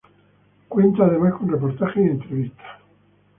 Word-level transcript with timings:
Cuenta 0.67 1.03
además 1.05 1.33
con 1.35 1.47
reportajes 1.49 2.03
y 2.03 2.09
entrevistas. 2.09 2.67